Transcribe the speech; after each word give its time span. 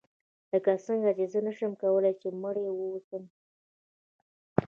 لکه 0.51 0.71
څنګه 0.85 1.09
چې 1.17 1.25
زه 1.33 1.39
نشم 1.47 1.71
کولای 1.81 2.13
چې 2.21 2.27
مریی 2.41 2.71
واوسم. 2.73 3.23